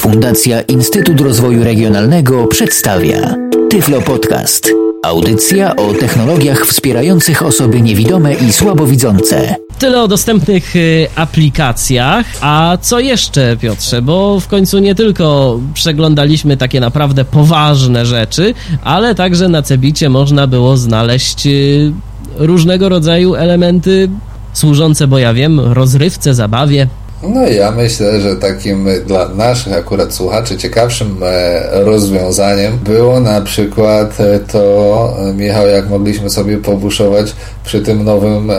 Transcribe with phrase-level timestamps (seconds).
[0.00, 3.34] Fundacja Instytut Rozwoju Regionalnego przedstawia
[3.70, 4.68] Tyflo Podcast.
[5.02, 9.56] Audycja o technologiach wspierających osoby niewidome i słabowidzące.
[9.78, 12.26] Tyle o dostępnych y, aplikacjach.
[12.40, 14.02] A co jeszcze, Piotrze?
[14.02, 18.54] Bo w końcu nie tylko przeglądaliśmy takie naprawdę poważne rzeczy,
[18.84, 21.92] ale także na Cebicie można było znaleźć y,
[22.36, 24.08] różnego rodzaju elementy
[24.52, 26.86] służące, bo ja wiem, rozrywce, zabawie.
[27.22, 33.40] No i ja myślę, że takim dla naszych akurat słuchaczy ciekawszym e, rozwiązaniem było na
[33.40, 37.32] przykład e, to, e, Michał, jak mogliśmy sobie pobuszować
[37.64, 38.50] przy tym nowym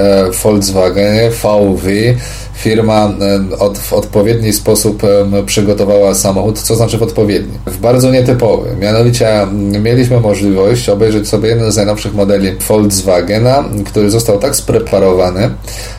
[0.43, 1.87] Volkswagenie VW.
[2.61, 3.13] Firma
[3.59, 5.01] od, w odpowiedni sposób
[5.45, 7.57] przygotowała samochód, co znaczy w odpowiedni?
[7.65, 8.75] W bardzo nietypowy.
[8.79, 9.47] Mianowicie
[9.83, 15.49] mieliśmy możliwość obejrzeć sobie jeden z najnowszych modeli Volkswagena, który został tak spreparowany,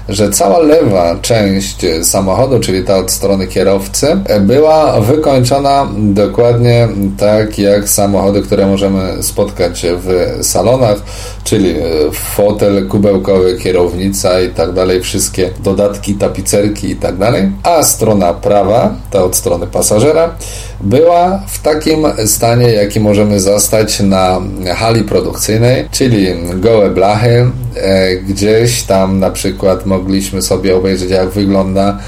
[0.09, 4.07] że cała lewa część samochodu, czyli ta od strony kierowcy,
[4.41, 6.88] była wykończona dokładnie
[7.19, 10.96] tak jak samochody, które możemy spotkać w salonach,
[11.45, 11.74] czyli
[12.13, 16.52] fotel kubełkowy, kierownica i tak dalej, wszystkie dodatki, tapicerki
[16.91, 17.51] i tak dalej.
[17.63, 20.35] A strona prawa, ta od strony pasażera,
[20.81, 24.41] była w takim stanie, jaki możemy zastać na
[24.77, 31.99] hali produkcyjnej, czyli gołe blachy, e, gdzieś tam na przykład mogliśmy sobie obejrzeć, jak wygląda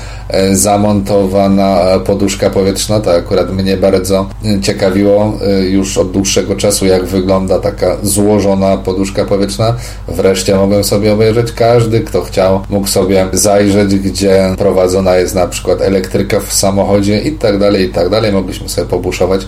[0.53, 3.01] zamontowana poduszka powietrzna.
[3.01, 4.27] To akurat mnie bardzo
[4.63, 9.75] ciekawiło e, już od dłuższego czasu, jak wygląda taka złożona poduszka powietrzna.
[10.09, 11.53] Wreszcie mogłem sobie obejrzeć.
[11.53, 17.33] Każdy, kto chciał, mógł sobie zajrzeć, gdzie prowadzona jest na przykład elektryka w samochodzie i
[17.33, 18.33] tak dalej, i tak dalej.
[18.33, 19.47] Mogliśmy sobie pobuszować,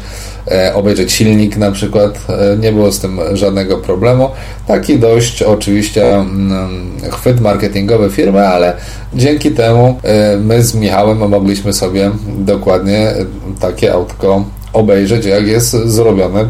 [0.50, 2.18] e, obejrzeć silnik na przykład.
[2.60, 4.28] Nie było z tym żadnego problemu.
[4.66, 8.72] Taki dość oczywiście mm, chwyt marketingowy firmy, ale
[9.14, 10.00] dzięki temu
[10.40, 13.14] my z Michałem mogliśmy sobie dokładnie
[13.60, 16.44] takie autko obejrzeć, jak jest zrobione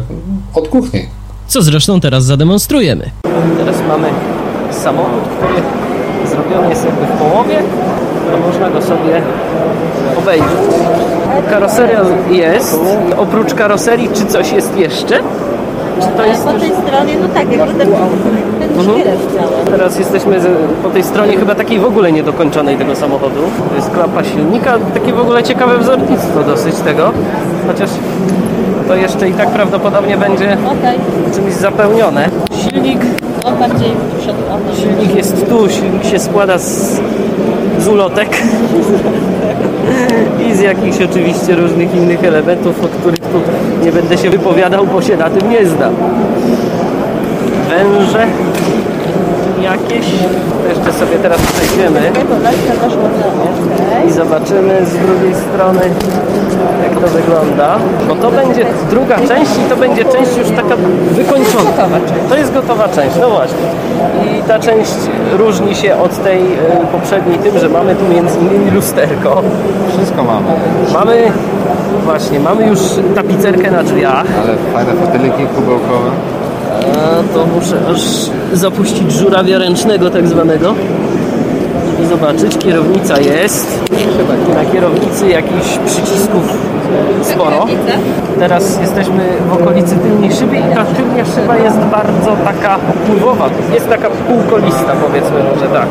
[0.53, 1.05] od kuchni.
[1.47, 3.11] Co zresztą teraz zademonstrujemy.
[3.57, 4.07] Teraz mamy
[4.71, 5.53] samochód, który
[6.29, 7.55] zrobiony jest jakby w połowie,
[8.31, 9.21] to można go sobie
[10.17, 10.47] obejrzeć.
[11.49, 12.01] Karoseria
[12.31, 12.79] jest.
[13.17, 15.19] Oprócz karoserii, czy coś jest jeszcze?
[16.01, 17.77] Czy to jest po tej stronie, no tak, jak ten,
[18.59, 19.01] ten mhm.
[19.65, 20.39] Teraz jesteśmy
[20.83, 23.41] po tej stronie chyba takiej w ogóle niedokończonej tego samochodu.
[23.69, 27.11] To jest klapa silnika, takie w ogóle ciekawe wzornictwo dosyć tego.
[27.67, 27.89] Chociaż
[28.87, 30.95] to jeszcze i tak prawdopodobnie będzie okay.
[31.35, 32.29] czymś zapełnione.
[32.51, 32.99] Silnik
[33.47, 33.91] on bardziej
[34.81, 36.99] Silnik jest tu, silnik się składa z,
[37.87, 38.29] z ulotek
[40.47, 43.41] i z jakichś oczywiście różnych innych elementów, o których tu
[43.85, 45.95] nie będę się wypowiadał, bo się na tym nie znam.
[47.69, 48.27] Węże
[49.61, 50.05] jakieś.
[50.69, 52.11] Jeszcze sobie teraz przejdziemy
[54.07, 55.81] i zobaczymy z drugiej strony
[56.83, 57.77] jak to wygląda.
[58.07, 60.75] Bo to będzie druga część i to będzie część już taka
[61.11, 61.99] wykończona.
[62.29, 63.57] To jest gotowa część, no właśnie.
[64.25, 64.93] I ta część
[65.37, 66.47] różni się od tej e,
[66.91, 69.41] poprzedniej tym, że mamy tu między innymi lusterko.
[69.97, 70.47] Wszystko mamy.
[70.93, 71.31] Mamy
[72.03, 72.79] właśnie, mamy już
[73.15, 74.25] tapicerkę na drzwiach.
[74.43, 76.09] Ale fajne foteliki kubełkowe.
[77.33, 78.01] To muszę aż
[78.53, 80.75] zapuścić żurawia ręcznego tak zwanego
[81.97, 82.57] żeby zobaczyć.
[82.57, 83.85] Kierownica jest.
[84.53, 86.57] Na kierownicy jakichś przycisków
[87.21, 87.65] sporo.
[88.39, 93.49] Teraz jesteśmy w okolicy tylnej szyby i ta tylnia szyba jest bardzo taka pływowa.
[93.73, 95.87] Jest taka półkolista powiedzmy może tak.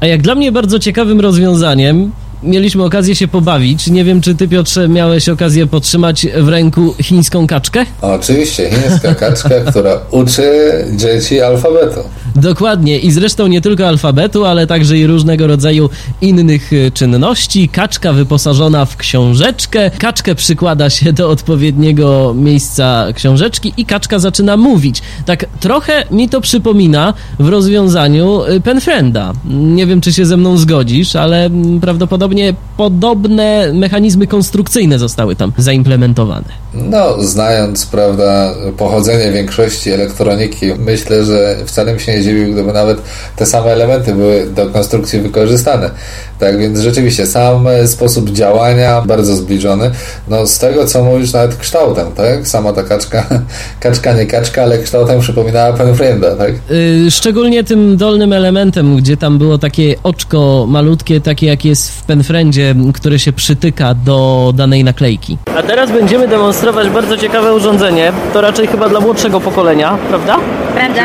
[0.00, 2.10] A jak dla mnie bardzo ciekawym rozwiązaniem
[2.42, 3.86] mieliśmy okazję się pobawić.
[3.86, 7.86] Nie wiem, czy ty, Piotrze, miałeś okazję potrzymać w ręku chińską kaczkę?
[8.00, 10.50] Oczywiście, chińska kaczka, która uczy
[10.96, 12.00] dzieci alfabetu.
[12.36, 15.90] Dokładnie i zresztą nie tylko alfabetu, ale także i różnego rodzaju
[16.20, 17.68] innych y, czynności.
[17.68, 25.02] Kaczka wyposażona w książeczkę, kaczkę przykłada się do odpowiedniego miejsca książeczki i kaczka zaczyna mówić.
[25.26, 29.32] Tak trochę mi to przypomina w rozwiązaniu y, Penfrienda.
[29.44, 31.80] Nie wiem, czy się ze mną zgodzisz, ale mm,
[32.28, 36.48] prawdopodobnie podobne mechanizmy konstrukcyjne zostały tam zaimplementowane.
[36.74, 42.98] No, znając, prawda, pochodzenie większości elektroniki, myślę, że wcale mi się nie dziwił, gdyby nawet
[43.36, 45.90] te same elementy były do konstrukcji wykorzystane.
[46.38, 49.90] Tak więc rzeczywiście sam sposób działania bardzo zbliżony.
[50.28, 52.48] No z tego co mówisz nawet kształtem, tak?
[52.48, 53.26] Sama ta kaczka,
[53.80, 56.52] kaczka nie kaczka, ale kształtem przypominała Penfrienda, tak?
[56.70, 62.02] Yy, szczególnie tym dolnym elementem, gdzie tam było takie oczko malutkie, takie jak jest w
[62.02, 65.38] Penfriendzie, które się przytyka do danej naklejki.
[65.56, 66.57] A teraz będziemy demonstrować
[66.92, 68.12] bardzo ciekawe urządzenie.
[68.32, 70.36] To raczej chyba dla młodszego pokolenia, prawda?
[70.74, 71.02] Prawda.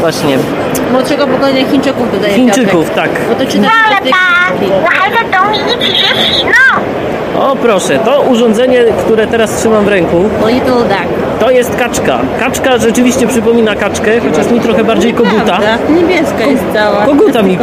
[0.00, 0.38] Właśnie.
[0.92, 3.10] Młodszego pokolenia Chińczyków dodaje Chińczyków, tak.
[3.28, 3.68] Bo to czyta
[7.38, 11.29] O proszę, to urządzenie, które teraz trzymam w ręku, Little duck.
[11.40, 12.18] To jest kaczka.
[12.40, 15.58] Kaczka rzeczywiście przypomina kaczkę, chociaż mi trochę bardziej koguta.
[15.90, 17.06] Niebieska jest cała.
[17.06, 17.58] Koguta mi,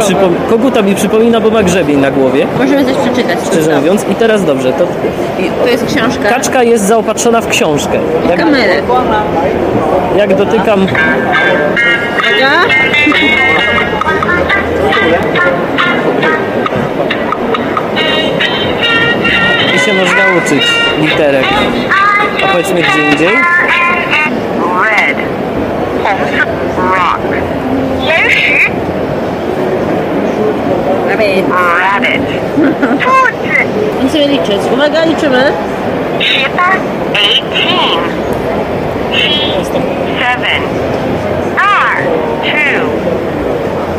[0.50, 3.38] koguta mi przypomina, bo ma grzebień na głowie, Możemy coś przeczytać.
[3.46, 4.04] szczerze mówiąc.
[4.10, 4.86] I teraz dobrze, to
[5.64, 6.28] To jest książka.
[6.28, 7.98] kaczka jest zaopatrzona w książkę.
[8.30, 8.74] Jak, Kamerę.
[10.16, 12.50] jak dotykam Uwaga.
[19.76, 20.62] i się można uczyć
[21.00, 21.44] literek.
[22.44, 23.28] A chodźmy gdzie indziej.
[24.90, 25.16] Red.
[26.76, 27.20] Rock.
[31.80, 32.22] Rabbit.
[34.04, 34.58] Nie sobie liczyć.
[34.72, 35.52] Uwaga, liczymy.
[36.20, 36.68] Shiba
[37.12, 37.68] 18.
[40.18, 40.62] seven.
[41.58, 42.02] R
[42.42, 42.86] two.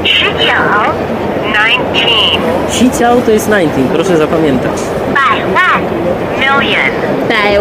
[0.03, 0.94] Shiciao
[1.44, 2.39] 19.
[2.71, 4.71] Shiciao to jest 19, proszę zapamiętać.
[5.13, 5.81] By one
[6.39, 6.91] million.
[7.27, 7.59] By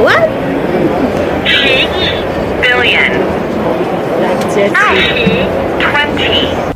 [2.63, 3.13] Billion.
[4.21, 4.73] That's it.
[4.75, 6.08] Ah.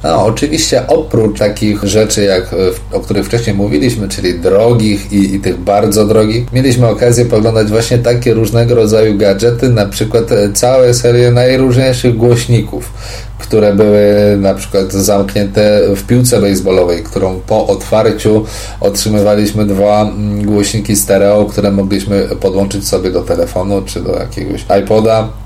[0.05, 5.41] No, oczywiście oprócz takich rzeczy, jak, e, o których wcześniej mówiliśmy, czyli drogich i, i
[5.41, 10.95] tych bardzo drogich, mieliśmy okazję poglądać właśnie takie różnego rodzaju gadżety, na przykład e, całe
[10.95, 12.93] serie najróżniejszych głośników,
[13.39, 18.45] które były na przykład zamknięte w piłce baseballowej, którą po otwarciu
[18.81, 25.42] otrzymywaliśmy dwa mm, głośniki stereo, które mogliśmy podłączyć sobie do telefonu czy do jakiegoś iPoda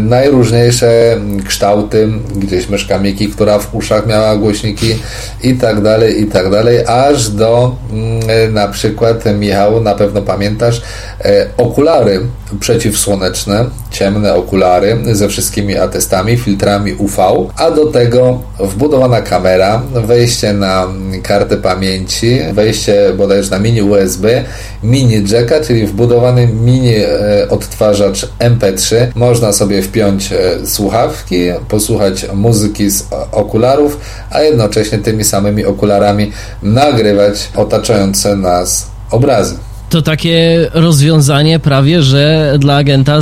[0.00, 4.94] najróżniejsze kształty, gdzieś myszka Miki, która w uszach miała głośniki
[5.42, 10.82] i tak dalej, i tak dalej, aż do mm, na przykład, Michał, na pewno pamiętasz,
[11.24, 12.20] e, okulary
[12.60, 17.16] przeciwsłoneczne, ciemne okulary ze wszystkimi atestami, filtrami UV,
[17.56, 20.86] a do tego wbudowana kamera, wejście na
[21.22, 24.44] kartę pamięci, wejście bodajże na mini USB,
[24.82, 29.06] mini jacka, czyli wbudowany mini e, odtwarzacz MP3.
[29.14, 31.36] Można sobie wpiąć e, słuchawki,
[31.68, 33.98] posłuchać muzyki z okularów,
[34.30, 36.32] a jednocześnie tymi samymi okularami
[36.62, 39.69] nagrywać otaczające nas obrazy.
[39.90, 43.18] To takie rozwiązanie prawie, że dla agenta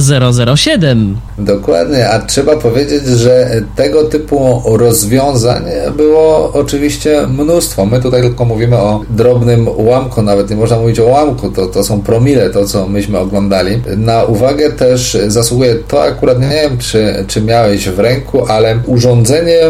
[0.56, 1.16] 007.
[1.38, 5.64] Dokładnie, a trzeba powiedzieć, że tego typu rozwiązań
[5.96, 7.86] było oczywiście mnóstwo.
[7.86, 11.84] My tutaj tylko mówimy o drobnym ułamku, nawet nie można mówić o ułamku, to, to
[11.84, 13.82] są promile, to co myśmy oglądali.
[13.96, 19.60] Na uwagę też zasługuje to akurat, nie wiem czy, czy miałeś w ręku, ale urządzenie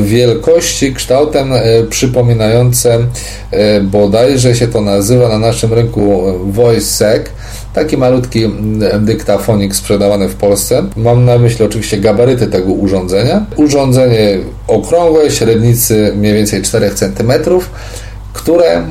[0.00, 2.98] wielkości, kształtem e, przypominające
[3.50, 7.22] e, bodajże się to nazywa na naszym rynku VoiceSec,
[7.74, 10.82] taki malutki mm, dyktafonik sprzedawany w Polsce.
[10.96, 13.46] Mam na myśli oczywiście gabaryty tego urządzenia.
[13.56, 14.38] Urządzenie
[14.68, 17.32] okrągłe, średnicy mniej więcej 4 cm,
[18.32, 18.82] które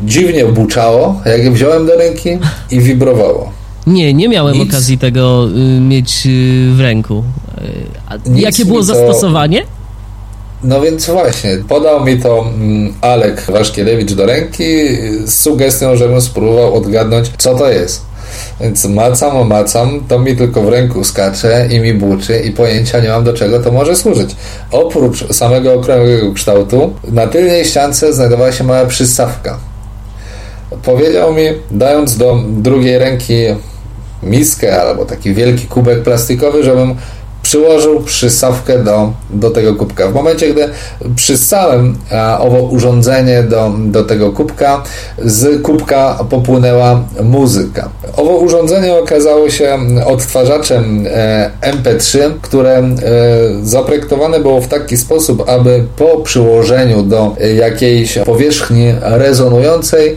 [0.00, 2.28] dziwnie buczało, jak je wziąłem do ręki
[2.70, 3.52] i wibrowało.
[3.86, 4.68] Nie, nie miałem Nic.
[4.68, 7.24] okazji tego y, mieć y, w ręku.
[8.26, 9.62] Y, jakie było mi to- zastosowanie?
[10.64, 14.64] No więc właśnie, podał mi to mm, Alek Waszkielewicz do ręki
[15.24, 18.02] z sugestią, żebym spróbował odgadnąć, co to jest.
[18.60, 23.08] Więc macam, macam, to mi tylko w ręku skacze i mi buczy i pojęcia nie
[23.08, 24.36] mam do czego to może służyć.
[24.70, 29.58] Oprócz samego okrągłego kształtu, na tylnej ściance znajdowała się mała przystawka.
[30.82, 33.34] Powiedział mi, dając do drugiej ręki
[34.22, 36.96] miskę albo taki wielki kubek plastikowy, żebym
[37.42, 40.08] przyłożył przystawkę do, do tego kubka.
[40.08, 40.68] W momencie, gdy
[41.16, 44.82] przystałem a, owo urządzenie do, do tego kubka,
[45.18, 47.88] z kubka popłynęła muzyka.
[48.16, 52.92] Owo urządzenie okazało się odtwarzaczem e, MP3, które e,
[53.62, 60.16] zaprojektowane było w taki sposób, aby po przyłożeniu do e, jakiejś powierzchni rezonującej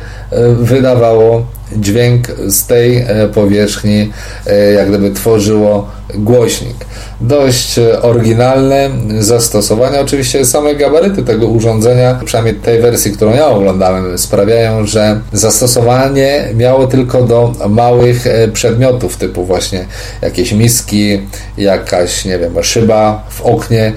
[0.60, 4.12] wydawało dźwięk z tej e, powierzchni,
[4.48, 6.75] e, jak gdyby tworzyło głośnik.
[7.22, 10.00] Dość e, oryginalne zastosowanie.
[10.00, 16.88] Oczywiście same gabaryty tego urządzenia, przynajmniej tej wersji, którą ja oglądałem, sprawiają, że zastosowanie miało
[16.88, 19.86] tylko do małych przedmiotów, typu właśnie
[20.22, 21.22] jakieś miski,
[21.57, 23.93] jakaś, nie wiem, szyba w oknie.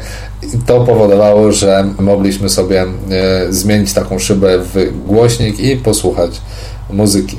[0.67, 2.87] To powodowało, że mogliśmy sobie
[3.51, 6.41] zmienić taką szybę w głośnik i posłuchać
[6.91, 7.37] muzyki.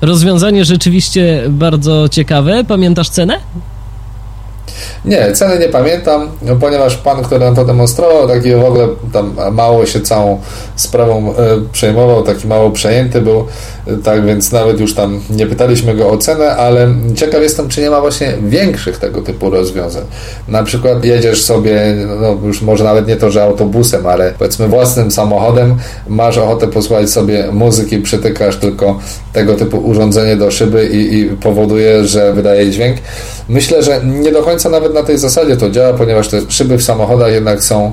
[0.00, 2.64] Rozwiązanie rzeczywiście bardzo ciekawe.
[2.64, 3.40] Pamiętasz cenę?
[5.04, 9.36] Nie, ceny nie pamiętam, no, ponieważ pan, który nam to demonstrował, taki w ogóle tam
[9.52, 10.40] mało się całą
[10.76, 11.34] sprawą e,
[11.72, 13.46] przejmował, taki mało przejęty był,
[13.86, 17.80] e, tak więc nawet już tam nie pytaliśmy go o cenę, ale ciekaw jestem, czy
[17.80, 20.04] nie ma właśnie większych tego typu rozwiązań.
[20.48, 25.10] Na przykład jedziesz sobie, no już może nawet nie to, że autobusem, ale powiedzmy własnym
[25.10, 25.76] samochodem,
[26.08, 28.98] masz ochotę posłuchać sobie muzyki, przytykasz tylko
[29.32, 32.96] tego typu urządzenie do szyby i, i powoduje, że wydaje dźwięk.
[33.48, 36.82] Myślę, że nie do końca nawet na tej zasadzie to działa, ponieważ te szyby w
[36.82, 37.92] samochodach jednak są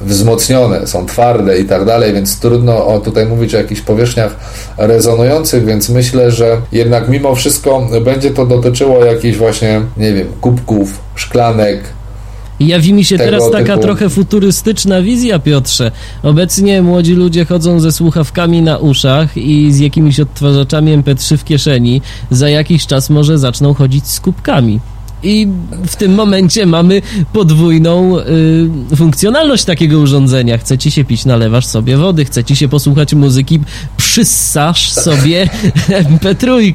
[0.00, 4.36] wzmocnione, są twarde i tak dalej, więc trudno o, tutaj mówić o jakichś powierzchniach
[4.76, 11.00] rezonujących, więc myślę, że jednak mimo wszystko będzie to dotyczyło jakichś właśnie, nie wiem, kubków,
[11.14, 11.80] szklanek,
[12.60, 13.82] Jawi mi się teraz taka typu...
[13.82, 15.92] trochę futurystyczna wizja, Piotrze.
[16.22, 22.02] Obecnie młodzi ludzie chodzą ze słuchawkami na uszach i z jakimiś odtwarzaczami MP3 w kieszeni.
[22.30, 24.80] Za jakiś czas może zaczną chodzić z kubkami.
[25.24, 25.48] I
[25.86, 27.02] w tym momencie mamy
[27.32, 28.18] podwójną
[28.92, 30.58] y, funkcjonalność takiego urządzenia.
[30.58, 32.24] Chcecie się pić, nalewasz sobie wody.
[32.24, 33.60] Chcecie się posłuchać muzyki,
[33.96, 35.48] przyssasz sobie
[36.04, 36.74] MP3.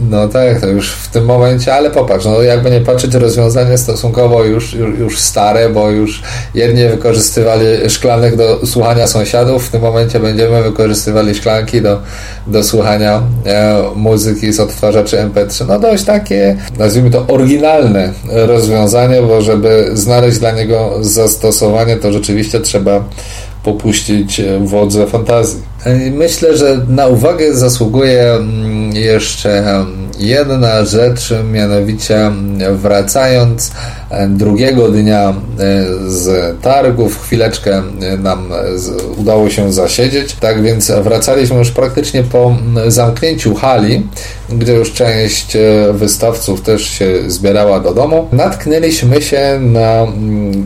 [0.00, 4.44] No tak, to już w tym momencie, ale popatrz, no jakby nie patrzeć, rozwiązanie stosunkowo
[4.44, 6.22] już, już, już stare, bo już
[6.54, 12.02] jedni wykorzystywali szklanek do słuchania sąsiadów, w tym momencie będziemy wykorzystywali szklanki do,
[12.46, 15.66] do słuchania e, muzyki z odtwarzaczy MP3.
[15.68, 22.60] No dość takie, nazwijmy to oryginalne rozwiązanie, bo żeby znaleźć dla niego zastosowanie, to rzeczywiście
[22.60, 23.04] trzeba
[23.66, 25.62] popuścić wodze fantazji.
[26.12, 29.84] Myślę, że na uwagę zasługuje mm, jeszcze
[30.18, 32.30] jedna rzecz, mianowicie
[32.72, 33.72] wracając
[34.28, 35.34] drugiego dnia e,
[36.10, 37.82] z targów, chwileczkę
[38.18, 38.48] nam
[39.16, 44.06] udało się zasiedzieć, tak więc wracaliśmy już praktycznie po zamknięciu hali,
[44.48, 48.28] gdzie już część e, wystawców też się zbierała do domu.
[48.32, 50.06] Natknęliśmy się na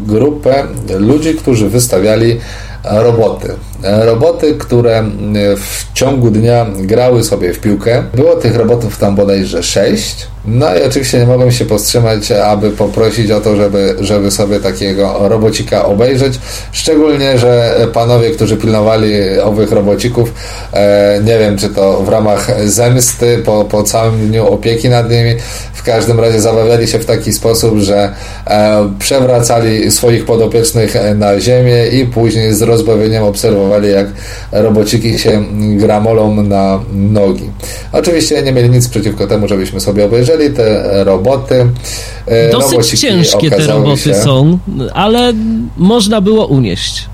[0.06, 0.64] grupę
[0.99, 2.40] ludzi, którzy wystawiali
[2.84, 3.49] roboty.
[3.82, 5.04] Roboty, które
[5.56, 8.04] w ciągu dnia grały sobie w piłkę.
[8.14, 10.26] Było tych robotów tam bodajże sześć.
[10.50, 15.28] No i oczywiście nie mogłem się powstrzymać, aby poprosić o to, żeby, żeby sobie takiego
[15.28, 16.38] robocika obejrzeć.
[16.73, 20.33] Szczególnie, że panowie, którzy pilnowali owych robocików,
[20.73, 25.35] e, nie wiem, czy to w ramach zemsty po, po całym dniu opieki nad nimi,
[25.73, 28.12] w każdym razie zabawiali się w taki sposób, że
[28.47, 34.07] e, przewracali swoich podopiecznych na ziemię i później z rozbawieniem obserwowali, jak
[34.52, 35.45] robociki się
[35.76, 37.50] gramolą na nogi.
[37.92, 41.66] Oczywiście nie mieli nic przeciwko temu, żebyśmy sobie obejrzeli te roboty.
[42.26, 44.59] E, Dosyć ciężkie te roboty się, są,
[44.94, 45.32] ale
[45.76, 47.04] można było unieść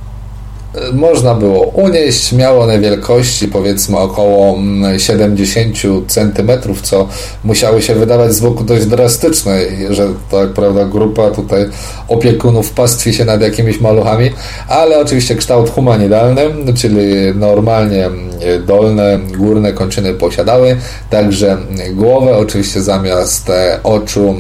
[0.93, 2.33] można było unieść.
[2.33, 4.59] Miało one wielkości powiedzmy około
[4.99, 6.51] 70 mm, cm,
[6.83, 7.09] co
[7.45, 11.69] musiały się wydawać z boku dość drastyczne, że tak prawda grupa tutaj
[12.09, 14.31] opiekunów pastwi się nad jakimiś maluchami,
[14.69, 16.43] ale oczywiście kształt humanidalny,
[16.75, 17.05] czyli
[17.35, 20.77] normalnie mm, dolne, górne kończyny posiadały,
[21.11, 21.57] także
[21.93, 24.35] głowę, oczywiście zamiast e, oczu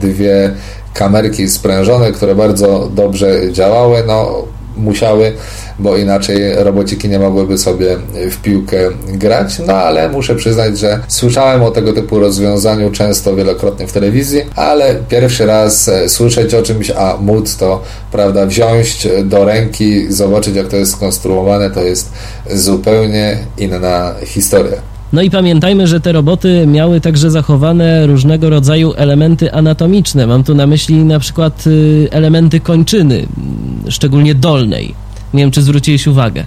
[0.00, 0.50] dwie
[0.94, 4.44] kamerki sprężone, które bardzo dobrze działały, no
[4.78, 5.32] musiały,
[5.78, 7.96] bo inaczej robociki nie mogłyby sobie
[8.30, 8.76] w piłkę
[9.08, 9.58] grać.
[9.66, 14.94] No ale muszę przyznać, że słyszałem o tego typu rozwiązaniu często, wielokrotnie w telewizji, ale
[15.08, 17.82] pierwszy raz e, słyszeć o czymś, a móc to,
[18.12, 22.12] prawda, wziąć do ręki, zobaczyć jak to jest skonstruowane, to jest
[22.50, 24.87] zupełnie inna historia.
[25.12, 30.26] No i pamiętajmy, że te roboty miały także zachowane różnego rodzaju elementy anatomiczne.
[30.26, 33.26] Mam tu na myśli na przykład y, elementy kończyny,
[33.88, 34.94] szczególnie dolnej.
[35.34, 36.44] Nie wiem, czy zwróciłeś uwagę.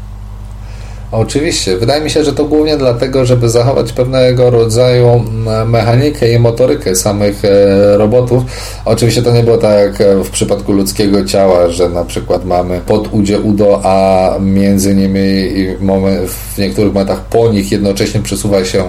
[1.12, 1.78] Oczywiście.
[1.78, 5.24] Wydaje mi się, że to głównie dlatego, żeby zachować pewnego rodzaju
[5.66, 8.44] mechanikę i motorykę samych e, robotów.
[8.86, 13.14] Oczywiście to nie było tak jak w przypadku ludzkiego ciała, że na przykład mamy pod
[13.14, 15.50] udzie udo, a między nimi
[16.28, 18.84] w niektórych momentach po nich jednocześnie przesuwa się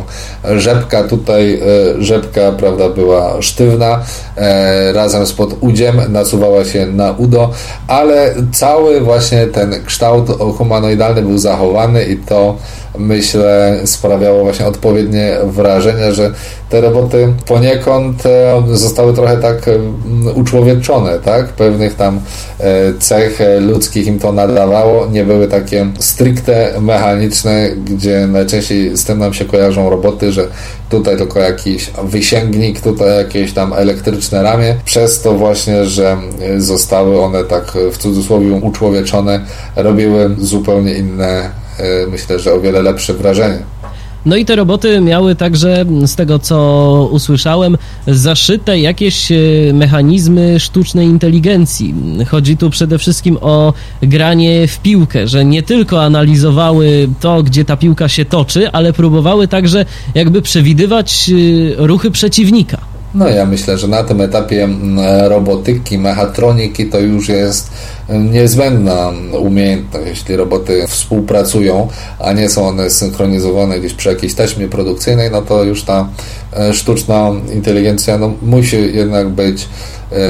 [0.44, 1.04] rzepka.
[1.04, 4.00] Tutaj e, rzepka prawda, była sztywna,
[4.36, 7.50] e, razem z pod udziem nasuwała się na udo,
[7.88, 12.56] ale cały właśnie ten kształt humanoidalny był zachowany i to
[12.98, 16.30] myślę sprawiało właśnie odpowiednie wrażenie, że
[16.72, 19.78] te roboty poniekąd e, zostały trochę tak e,
[20.34, 21.48] uczłowieczone, tak?
[21.48, 22.20] Pewnych tam
[22.60, 29.18] e, cech ludzkich im to nadawało, nie były takie stricte mechaniczne, gdzie najczęściej z tym
[29.18, 30.48] nam się kojarzą roboty, że
[30.90, 36.16] tutaj tylko jakiś wysięgnik, tutaj jakieś tam elektryczne ramię, przez to właśnie, że
[36.56, 39.40] zostały one tak w cudzysłowie uczłowieczone,
[39.76, 41.61] robiły zupełnie inne E,
[42.08, 43.62] myślę, że o wiele lepsze wrażenie.
[44.26, 49.36] No i te roboty miały także, z tego co usłyszałem, zaszyte jakieś e,
[49.74, 51.94] mechanizmy sztucznej inteligencji.
[52.28, 57.76] Chodzi tu przede wszystkim o granie w piłkę, że nie tylko analizowały to, gdzie ta
[57.76, 62.78] piłka się toczy, ale próbowały także jakby przewidywać e, ruchy przeciwnika.
[63.14, 64.98] No ja myślę, że na tym etapie mm,
[65.28, 67.70] robotyki, mechatroniki to już jest
[68.08, 75.30] niezbędna umiejętność, jeśli roboty współpracują, a nie są one synchronizowane gdzieś przy jakiejś taśmie produkcyjnej,
[75.30, 76.08] no to już ta
[76.56, 79.68] e, sztuczna inteligencja no, musi jednak być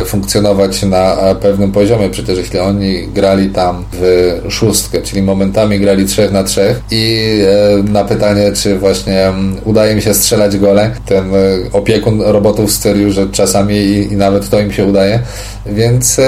[0.07, 2.11] funkcjonować na pewnym poziomie.
[2.11, 7.25] Przecież jeśli oni grali tam w szóstkę, czyli momentami grali trzech na trzech i
[7.79, 9.33] e, na pytanie, czy właśnie
[9.65, 11.25] udaje mi się strzelać gole, ten
[11.73, 15.21] opiekun robotów stwierdził, że czasami i, i nawet to im się udaje,
[15.67, 16.21] więc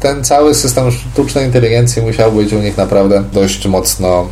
[0.00, 4.28] ten cały system sztucznej inteligencji musiał być u nich naprawdę dość mocno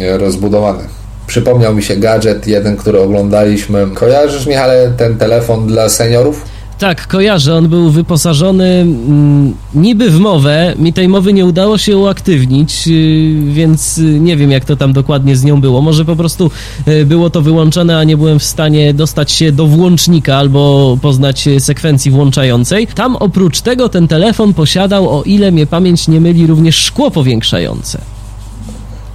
[0.00, 0.84] mm, rozbudowany.
[1.26, 3.86] Przypomniał mi się gadżet jeden, który oglądaliśmy.
[3.94, 6.44] Kojarzysz, Michale, ten telefon dla seniorów?
[6.80, 7.56] Tak, kojarzę.
[7.56, 10.74] On był wyposażony mm, niby w mowę.
[10.78, 14.92] Mi tej mowy nie udało się uaktywnić, y, więc y, nie wiem, jak to tam
[14.92, 15.82] dokładnie z nią było.
[15.82, 16.50] Może po prostu
[16.88, 21.48] y, było to wyłączone, a nie byłem w stanie dostać się do włącznika albo poznać
[21.58, 22.86] sekwencji włączającej.
[22.86, 28.19] Tam oprócz tego ten telefon posiadał, o ile mnie pamięć nie myli, również szkło powiększające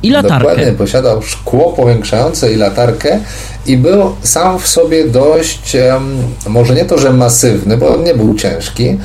[0.05, 0.39] i latarkę.
[0.39, 3.19] Dokładnie, posiadał szkło powiększające i latarkę
[3.65, 5.77] i był sam w sobie dość,
[6.47, 8.97] może nie to, że masywny, bo on nie był ciężki,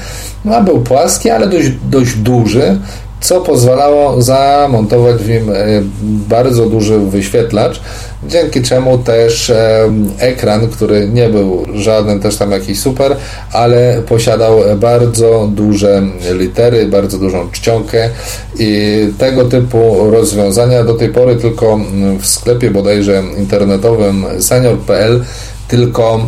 [0.45, 2.78] no, był płaski, ale dość, dość duży,
[3.21, 5.55] co pozwalało zamontować w nim e,
[6.29, 7.81] bardzo duży wyświetlacz,
[8.27, 9.53] dzięki czemu też
[10.19, 13.17] ekran, który nie był żaden też tam jakiś super,
[13.53, 18.11] ale posiadał bardzo duże litery, bardzo dużą czcionkę
[18.59, 21.81] i tego typu rozwiązania do tej pory tylko
[22.21, 25.25] w sklepie bodajże internetowym senior.pl
[25.69, 26.21] tylko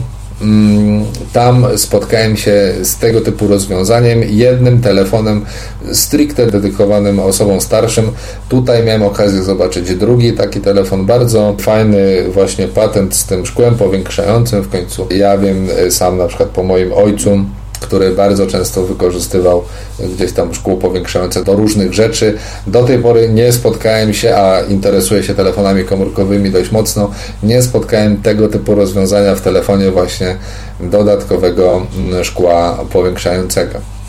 [1.33, 5.45] tam spotkałem się z tego typu rozwiązaniem, jednym telefonem
[5.93, 8.11] stricte dedykowanym osobom starszym.
[8.49, 14.63] Tutaj miałem okazję zobaczyć drugi taki telefon, bardzo fajny właśnie patent z tym szkłem powiększającym
[14.63, 15.07] w końcu.
[15.11, 17.45] Ja wiem sam na przykład po moim ojcu,
[17.83, 19.63] który bardzo często wykorzystywał
[19.99, 22.39] gdzieś tam szkło powiększające do różnych rzeczy.
[22.67, 27.11] Do tej pory nie spotkałem się, a interesuję się telefonami komórkowymi dość mocno,
[27.43, 30.37] nie spotkałem tego typu rozwiązania w telefonie właśnie
[30.81, 31.87] dodatkowego
[32.23, 34.02] szkła powiększającego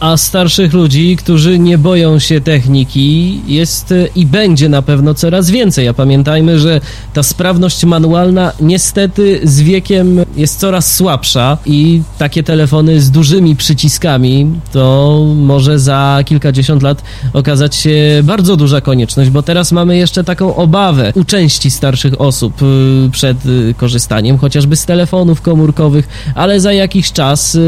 [0.00, 5.50] a starszych ludzi, którzy nie boją się techniki, jest e, i będzie na pewno coraz
[5.50, 5.88] więcej.
[5.88, 6.80] A pamiętajmy, że
[7.12, 14.50] ta sprawność manualna niestety z wiekiem jest coraz słabsza i takie telefony z dużymi przyciskami
[14.72, 20.56] to może za kilkadziesiąt lat okazać się bardzo duża konieczność, bo teraz mamy jeszcze taką
[20.56, 26.72] obawę u części starszych osób e, przed e, korzystaniem chociażby z telefonów komórkowych, ale za
[26.72, 27.58] jakiś czas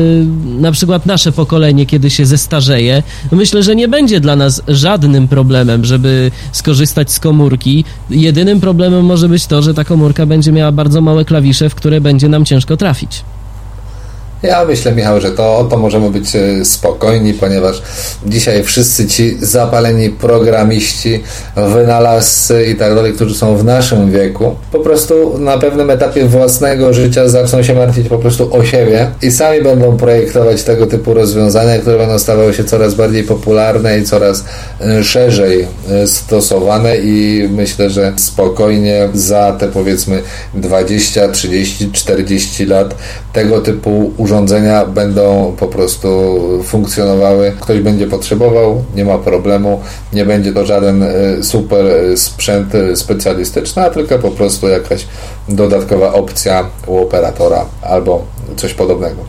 [0.45, 3.03] na przykład nasze pokolenie, kiedy się się zestarzeje,
[3.33, 7.85] myślę, że nie będzie dla nas żadnym problemem, żeby skorzystać z komórki.
[8.11, 12.01] Jedynym problemem może być to, że ta komórka będzie miała bardzo małe klawisze, w które
[12.01, 13.23] będzie nam ciężko trafić.
[14.43, 17.83] Ja myślę, Michał, że to to możemy być e, spokojni, ponieważ
[18.27, 21.23] dzisiaj wszyscy ci zapaleni programiści,
[21.57, 26.93] wynalazcy i tak dalej, którzy są w naszym wieku, po prostu na pewnym etapie własnego
[26.93, 31.79] życia zaczną się martwić po prostu o siebie i sami będą projektować tego typu rozwiązania,
[31.79, 34.45] które będą stawały się coraz bardziej popularne i coraz
[34.81, 40.23] e, szerzej e, stosowane i myślę, że spokojnie za te powiedzmy
[40.55, 42.95] 20, 30, 40 lat
[43.33, 46.09] tego typu urządzenia będą po prostu
[46.65, 47.53] funkcjonowały.
[47.61, 49.81] Ktoś będzie potrzebował, nie ma problemu,
[50.13, 51.87] nie będzie to żaden e, super
[52.17, 55.07] sprzęt e, specjalistyczny, a tylko po prostu jakaś
[55.49, 58.25] dodatkowa opcja u operatora albo
[58.57, 59.23] coś podobnego.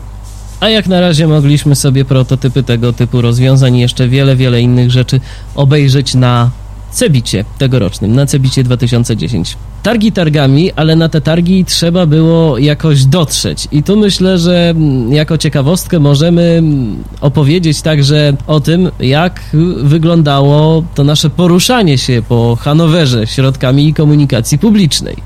[0.60, 4.90] A jak na razie mogliśmy sobie prototypy tego typu rozwiązań i jeszcze wiele, wiele innych
[4.90, 5.20] rzeczy
[5.54, 6.50] obejrzeć na
[6.90, 9.56] Cebicie tegorocznym, na Cebicie 2010.
[9.82, 13.68] Targi targami, ale na te targi trzeba było jakoś dotrzeć.
[13.72, 19.40] I tu myślę, że mm, jako ciekawostkę możemy mm, opowiedzieć także o tym, jak
[19.82, 25.16] wyglądało to nasze poruszanie się po Hanowerze środkami komunikacji publicznej.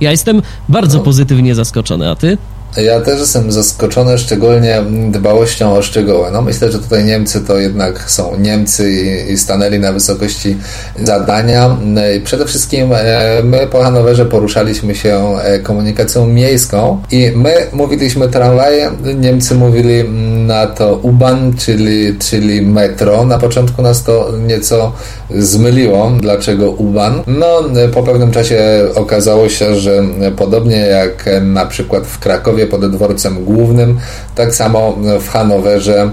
[0.00, 1.04] Ja jestem bardzo no.
[1.04, 2.38] pozytywnie zaskoczony, a ty?
[2.76, 6.30] Ja też jestem zaskoczony szczególnie dbałością o szczegóły.
[6.32, 10.56] No myślę, że tutaj Niemcy to jednak są Niemcy i, i stanęli na wysokości
[11.04, 11.76] zadania.
[12.16, 18.28] I przede wszystkim e, my po Hanowerze poruszaliśmy się e, komunikacją miejską i my mówiliśmy
[18.28, 20.04] tramwaje, Niemcy mówili
[20.46, 23.24] na to U-Bahn, czyli, czyli metro.
[23.24, 24.92] Na początku nas to nieco
[25.30, 27.20] zmyliło, dlaczego U-Bahn.
[27.26, 27.62] No
[27.94, 28.62] po pewnym czasie
[28.94, 30.04] okazało się, że
[30.36, 33.98] podobnie jak na przykład w Krakowie pod dworcem głównym,
[34.34, 36.10] tak samo w Hanowerze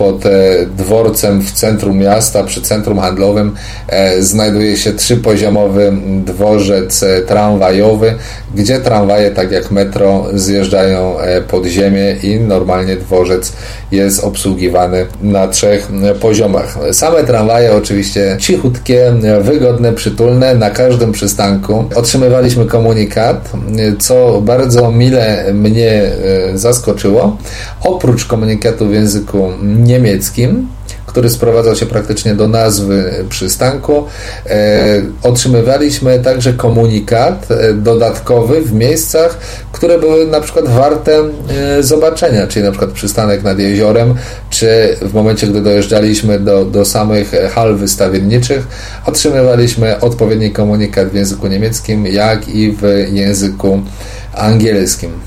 [0.00, 0.30] pod e,
[0.76, 3.54] dworcem w centrum miasta, przy centrum handlowym
[3.88, 5.92] e, znajduje się trzypoziomowy
[6.24, 8.14] dworzec e, tramwajowy,
[8.54, 11.16] gdzie tramwaje, tak jak metro, zjeżdżają
[11.48, 13.52] pod ziemię i normalnie dworzec
[13.92, 15.88] jest obsługiwany na trzech
[16.20, 16.78] poziomach.
[16.92, 21.84] Same tramwaje oczywiście cichutkie, wygodne, przytulne, na każdym przystanku.
[21.94, 23.50] Otrzymywaliśmy komunikat,
[23.98, 26.10] co bardzo mile mnie
[26.54, 27.36] zaskoczyło.
[27.82, 29.48] Oprócz komunikatu w języku
[29.90, 30.68] niemieckim,
[31.06, 34.04] który sprowadzał się praktycznie do nazwy przystanku.
[34.46, 39.38] E, otrzymywaliśmy także komunikat e, dodatkowy w miejscach,
[39.72, 44.14] które były na przykład warte e, zobaczenia, czyli na przykład przystanek nad jeziorem,
[44.50, 48.66] czy w momencie, gdy dojeżdżaliśmy do, do samych hal wystawienniczych,
[49.06, 53.82] otrzymywaliśmy odpowiedni komunikat w języku niemieckim, jak i w języku.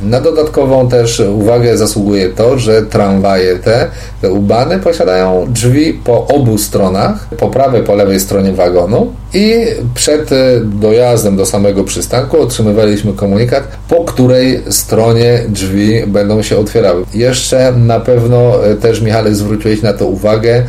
[0.02, 3.88] Na dodatkową też uwagę zasługuje to, że tramwaje te,
[4.22, 9.56] te ubany posiadają drzwi po obu stronach, po prawej, po lewej stronie wagonu i
[9.96, 10.30] przed
[10.64, 17.06] dojazdem do samego przystanku otrzymywaliśmy komunikat, po której stronie drzwi będą się otwierały.
[17.14, 20.64] Jeszcze na pewno też Michale zwróciłeś na to uwagę,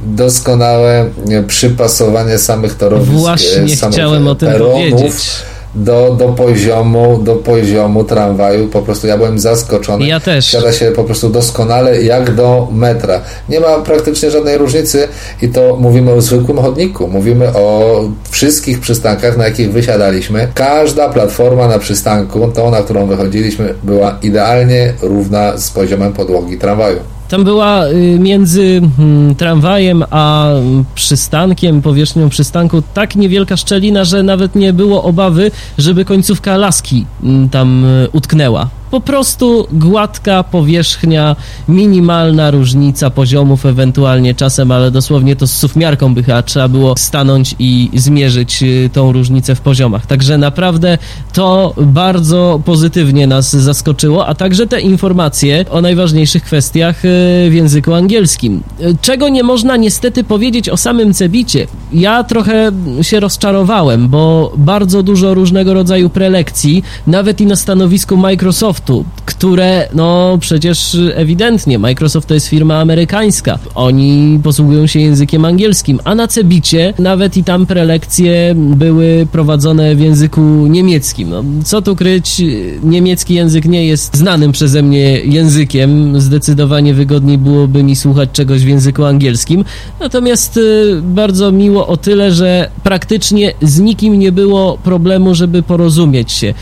[0.00, 1.10] doskonałe
[1.46, 3.08] przypasowanie samych torów.
[3.08, 4.90] Właśnie samych chciałem o tym peronów.
[4.90, 5.42] powiedzieć
[5.76, 8.68] do, do poziomu do poziomu tramwaju.
[8.68, 10.06] Po prostu ja byłem zaskoczony.
[10.06, 10.46] Ja też.
[10.46, 13.20] Siada się po prostu doskonale jak do metra.
[13.48, 15.08] Nie ma praktycznie żadnej różnicy
[15.42, 17.08] i to mówimy o zwykłym chodniku.
[17.08, 20.48] Mówimy o wszystkich przystankach, na jakich wysiadaliśmy.
[20.54, 27.15] Każda platforma na przystanku, tą na którą wychodziliśmy, była idealnie równa z poziomem podłogi tramwaju.
[27.28, 30.48] Tam była y, między hmm, tramwajem a
[30.94, 37.48] przystankiem, powierzchnią przystanku tak niewielka szczelina, że nawet nie było obawy, żeby końcówka laski mm,
[37.48, 41.36] tam y, utknęła po prostu gładka powierzchnia,
[41.68, 47.54] minimalna różnica poziomów, ewentualnie czasem, ale dosłownie to z sufmiarką by chyba trzeba było stanąć
[47.58, 50.06] i zmierzyć y, tą różnicę w poziomach.
[50.06, 50.98] Także naprawdę
[51.32, 57.08] to bardzo pozytywnie nas zaskoczyło, a także te informacje o najważniejszych kwestiach y,
[57.50, 58.62] w języku angielskim.
[58.80, 61.66] Y, czego nie można niestety powiedzieć o samym Cebicie.
[61.92, 68.85] Ja trochę się rozczarowałem, bo bardzo dużo różnego rodzaju prelekcji, nawet i na stanowisku Microsoftu,
[69.26, 73.58] które, no przecież ewidentnie, Microsoft to jest firma amerykańska.
[73.74, 80.00] Oni posługują się językiem angielskim, a na Cebicie nawet i tam prelekcje były prowadzone w
[80.00, 81.30] języku niemieckim.
[81.30, 82.42] No, co tu kryć,
[82.82, 86.20] niemiecki język nie jest znanym przeze mnie językiem.
[86.20, 89.64] Zdecydowanie wygodniej byłoby mi słuchać czegoś w języku angielskim.
[90.00, 96.32] Natomiast y, bardzo miło o tyle, że praktycznie z nikim nie było problemu, żeby porozumieć
[96.32, 96.54] się y,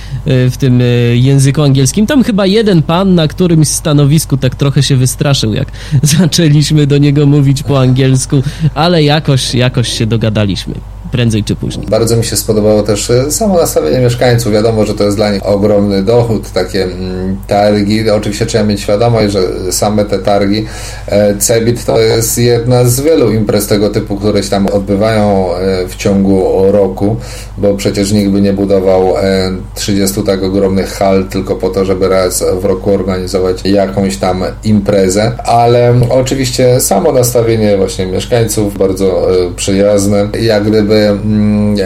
[0.51, 4.97] w tym y, języku angielskim tam chyba jeden pan na którymś stanowisku tak trochę się
[4.97, 5.69] wystraszył, jak
[6.19, 8.43] zaczęliśmy do niego mówić po angielsku,
[8.75, 10.75] ale jakoś, jakoś się dogadaliśmy
[11.15, 11.87] prędzej czy później.
[11.87, 14.53] Bardzo mi się spodobało też e, samo nastawienie mieszkańców.
[14.53, 18.11] Wiadomo, że to jest dla nich ogromny dochód, takie mm, targi.
[18.11, 20.67] Oczywiście trzeba mieć świadomość, że same te targi
[21.07, 25.89] e, Cebit to jest jedna z wielu imprez tego typu, które się tam odbywają e,
[25.89, 27.17] w ciągu roku,
[27.59, 29.15] bo przecież nikt by nie budował
[29.75, 35.33] 30 tak ogromnych hal tylko po to, żeby raz w roku organizować jakąś tam imprezę,
[35.45, 41.77] ale oczywiście samo nastawienie właśnie mieszkańców bardzo przyjazne, jak gdyby Mm,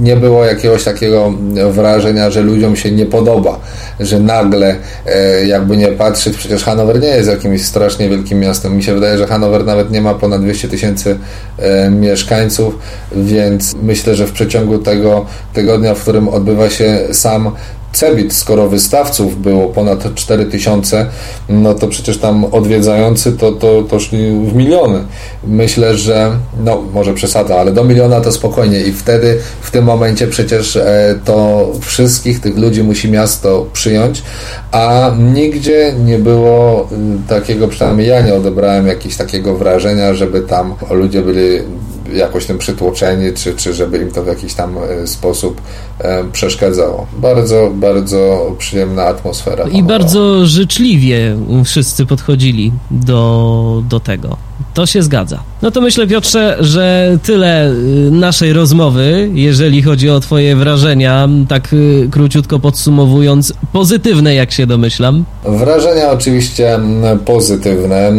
[0.00, 1.32] nie było jakiegoś takiego
[1.70, 3.60] wrażenia, że ludziom się nie podoba,
[4.00, 8.76] że nagle, e, jakby nie patrzeć, przecież Hanower nie jest jakimś strasznie wielkim miastem.
[8.76, 11.18] Mi się wydaje, że Hanower nawet nie ma ponad 200 tysięcy
[11.58, 12.78] e, mieszkańców,
[13.16, 17.52] więc myślę, że w przeciągu tego tygodnia, w którym odbywa się sam
[17.92, 21.06] Cebit, skoro wystawców było ponad 4000,
[21.48, 25.04] no to przecież tam odwiedzający to, to, to szli w miliony.
[25.46, 26.30] Myślę, że,
[26.64, 31.18] no może przesada, ale do miliona to spokojnie i wtedy, w tym momencie przecież e,
[31.24, 34.22] to wszystkich tych ludzi musi miasto przyjąć,
[34.72, 40.74] a nigdzie nie było y, takiego, przynajmniej ja nie odebrałem jakiegoś takiego wrażenia, żeby tam
[40.90, 41.58] ludzie byli
[42.14, 45.60] jakoś tym przytłoczeni, czy, czy żeby im to w jakiś tam sposób
[46.32, 47.06] przeszkadzało.
[47.18, 49.64] Bardzo, bardzo przyjemna atmosfera.
[49.68, 54.36] I bardzo życzliwie wszyscy podchodzili do, do tego.
[54.74, 55.42] To się zgadza.
[55.62, 57.74] No to myślę, Piotrze, że tyle y,
[58.10, 65.24] naszej rozmowy, jeżeli chodzi o Twoje wrażenia, tak y, króciutko podsumowując, pozytywne, jak się domyślam.
[65.44, 66.78] Wrażenia oczywiście
[67.24, 68.12] pozytywne.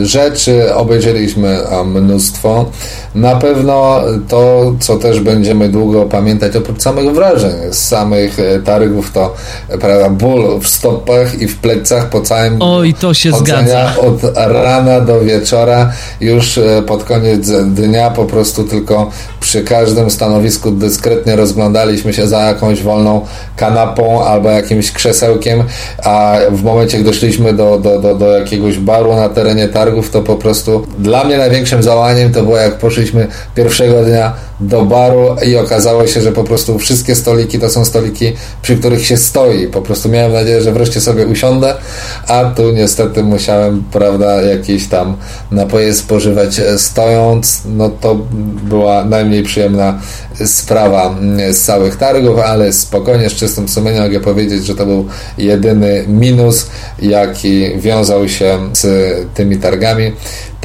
[0.00, 2.70] Y, rzeczy obejrzeliśmy mnóstwo.
[3.14, 9.34] Na pewno to, co też będziemy długo pamiętać, oprócz samych wrażeń, z samych targów, to
[9.80, 13.92] prawda, ból w stopach i w plecach po całym Oj, to się zgadza.
[13.96, 15.75] Od rana do wieczora
[16.20, 19.10] już e, pod koniec dnia po prostu tylko
[19.40, 25.64] przy każdym stanowisku dyskretnie rozglądaliśmy się za jakąś wolną kanapą albo jakimś krzesełkiem,
[26.04, 30.22] a w momencie, gdy szliśmy do, do, do, do jakiegoś baru na terenie targów, to
[30.22, 35.56] po prostu dla mnie największym załaniem to było jak poszliśmy pierwszego dnia do baru i
[35.56, 39.66] okazało się, że po prostu wszystkie stoliki to są stoliki, przy których się stoi.
[39.66, 41.74] Po prostu miałem nadzieję, że wreszcie sobie usiądę,
[42.28, 45.16] a tu niestety musiałem, prawda, jakieś tam
[45.50, 47.62] napoje spożywać stojąc.
[47.64, 48.14] No to
[48.62, 50.00] była najmniej przyjemna
[50.44, 51.14] sprawa
[51.50, 56.66] z całych targów, ale spokojnie, z czystym sumieniem mogę powiedzieć, że to był jedyny minus,
[57.02, 58.86] jaki wiązał się z
[59.34, 60.12] tymi targami.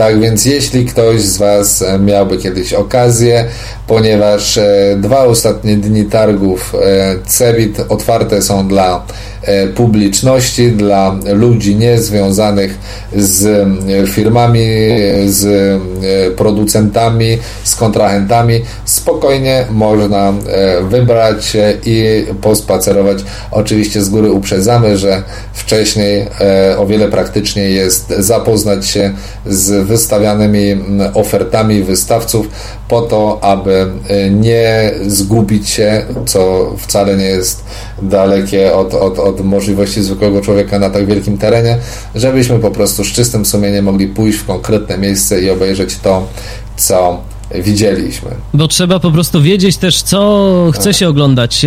[0.01, 3.45] Tak więc jeśli ktoś z Was miałby kiedyś okazję,
[3.87, 9.30] ponieważ e, dwa ostatnie dni targów e, CEBIT otwarte są dla e,
[9.75, 12.77] publiczności, dla ludzi niezwiązanych
[13.15, 13.67] z
[14.09, 14.65] firmami,
[15.25, 15.81] z
[16.35, 20.33] producentami, z kontrahentami, spokojnie można
[20.81, 23.17] wybrać i pospacerować.
[23.51, 25.23] Oczywiście z góry uprzedzamy, że
[25.53, 26.27] wcześniej
[26.77, 29.13] o wiele praktyczniej jest zapoznać się
[29.45, 32.47] z wystawianymi ofertami wystawców
[32.87, 33.87] po to, aby
[34.31, 37.63] nie zgubić się, co wcale nie jest
[38.01, 41.77] dalekie od, od, od możliwości zwykłego człowieka na tak wielkim terenie,
[42.15, 46.27] żebyśmy po prostu z czystym sumieniem mogli pójść w konkretne miejsce i obejrzeć to,
[46.77, 47.21] co
[47.59, 48.29] widzieliśmy.
[48.53, 51.65] Bo trzeba po prostu wiedzieć też, co chce się oglądać.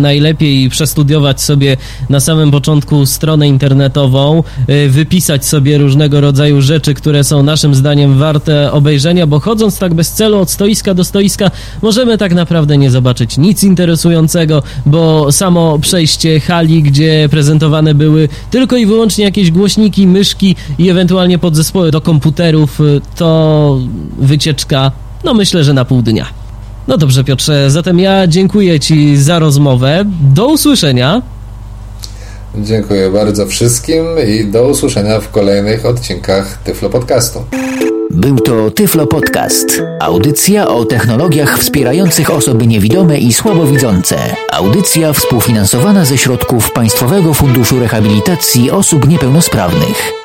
[0.00, 1.76] Najlepiej przestudiować sobie
[2.08, 8.18] na samym początku stronę internetową, y, wypisać sobie różnego rodzaju rzeczy, które są naszym zdaniem
[8.18, 11.50] warte obejrzenia, bo chodząc tak bez celu od stoiska do stoiska,
[11.82, 18.76] możemy tak naprawdę nie zobaczyć nic interesującego, bo samo przejście hali, gdzie prezentowane były tylko
[18.76, 23.78] i wyłącznie jakieś głośniki, myszki i ewentualnie podzespoły do komputerów, y, to
[24.18, 24.92] wycieczka
[25.24, 26.26] no myślę, że na pół dnia.
[26.88, 30.04] No dobrze, Piotrze, zatem ja dziękuję Ci za rozmowę.
[30.20, 31.22] Do usłyszenia.
[32.54, 37.44] Dziękuję bardzo wszystkim i do usłyszenia w kolejnych odcinkach Tyflo Podcastu.
[38.10, 39.82] Był to Tyflo Podcast.
[40.00, 44.16] Audycja o technologiach wspierających osoby niewidome i słabowidzące.
[44.52, 50.19] Audycja współfinansowana ze środków Państwowego Funduszu Rehabilitacji Osób Niepełnosprawnych.